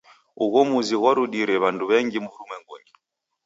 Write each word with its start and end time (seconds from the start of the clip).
Ugho 0.43 0.59
muzi 0.69 0.95
ghwarudire 0.99 1.55
w'andu 1.63 1.83
w'engi 1.89 2.17
w'urumwengunyi. 2.21 2.91